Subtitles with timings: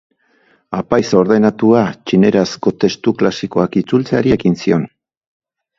[0.77, 4.91] Apaiz ordenatua, txinerazko testu klasikoak itzultzeari ekin zion.